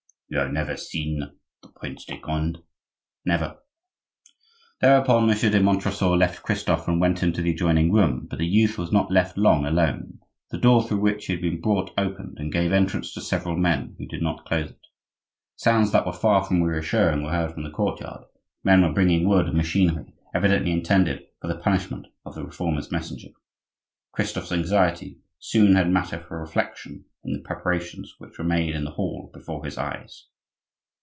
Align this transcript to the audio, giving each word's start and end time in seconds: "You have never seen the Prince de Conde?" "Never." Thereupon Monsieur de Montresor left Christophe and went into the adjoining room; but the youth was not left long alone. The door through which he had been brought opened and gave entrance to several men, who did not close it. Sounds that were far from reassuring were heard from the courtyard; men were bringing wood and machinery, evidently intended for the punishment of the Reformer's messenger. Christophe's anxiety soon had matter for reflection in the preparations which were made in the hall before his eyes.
"You 0.33 0.37
have 0.37 0.53
never 0.53 0.77
seen 0.77 1.19
the 1.61 1.67
Prince 1.75 2.05
de 2.05 2.17
Conde?" 2.17 2.59
"Never." 3.25 3.57
Thereupon 4.79 5.27
Monsieur 5.27 5.49
de 5.49 5.59
Montresor 5.61 6.15
left 6.15 6.41
Christophe 6.41 6.87
and 6.87 7.01
went 7.01 7.21
into 7.21 7.41
the 7.41 7.51
adjoining 7.51 7.91
room; 7.91 8.27
but 8.29 8.39
the 8.39 8.47
youth 8.47 8.77
was 8.77 8.93
not 8.93 9.11
left 9.11 9.37
long 9.37 9.65
alone. 9.65 10.19
The 10.49 10.57
door 10.57 10.83
through 10.87 11.01
which 11.01 11.25
he 11.25 11.33
had 11.33 11.41
been 11.41 11.59
brought 11.59 11.91
opened 11.97 12.37
and 12.39 12.49
gave 12.49 12.71
entrance 12.71 13.13
to 13.15 13.19
several 13.21 13.57
men, 13.57 13.97
who 13.99 14.05
did 14.05 14.21
not 14.21 14.45
close 14.45 14.69
it. 14.71 14.79
Sounds 15.57 15.91
that 15.91 16.05
were 16.05 16.13
far 16.13 16.45
from 16.45 16.63
reassuring 16.63 17.23
were 17.25 17.31
heard 17.31 17.51
from 17.51 17.63
the 17.63 17.69
courtyard; 17.69 18.23
men 18.63 18.83
were 18.83 18.93
bringing 18.93 19.27
wood 19.27 19.47
and 19.47 19.57
machinery, 19.57 20.13
evidently 20.33 20.71
intended 20.71 21.25
for 21.41 21.49
the 21.49 21.57
punishment 21.59 22.07
of 22.25 22.35
the 22.35 22.45
Reformer's 22.45 22.89
messenger. 22.89 23.31
Christophe's 24.13 24.53
anxiety 24.53 25.17
soon 25.39 25.75
had 25.75 25.89
matter 25.89 26.19
for 26.19 26.39
reflection 26.39 27.03
in 27.23 27.33
the 27.33 27.39
preparations 27.39 28.15
which 28.17 28.35
were 28.37 28.43
made 28.43 28.73
in 28.73 28.83
the 28.83 28.91
hall 28.91 29.29
before 29.33 29.63
his 29.63 29.77
eyes. 29.77 30.25